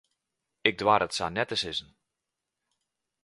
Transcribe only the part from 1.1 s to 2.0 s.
sa net te sizzen.